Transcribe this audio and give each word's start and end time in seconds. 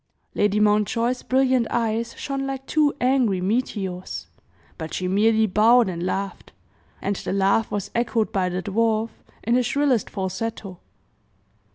Lady 0.33 0.59
Mountjoy's 0.59 1.21
brilliant 1.21 1.67
eyes 1.69 2.15
shone 2.17 2.47
like 2.47 2.65
two 2.65 2.91
angry 2.99 3.39
meteors; 3.39 4.25
but 4.79 4.95
she 4.95 5.07
merely 5.07 5.45
bowed 5.45 5.87
and 5.87 6.03
laughed; 6.03 6.51
and 7.03 7.17
the 7.17 7.31
laugh 7.31 7.69
was 7.69 7.91
echoed 7.93 8.31
by 8.31 8.49
the 8.49 8.63
dwarf 8.63 9.09
in 9.43 9.53
his 9.53 9.67
shrillest 9.67 10.09
falsetto. 10.09 10.79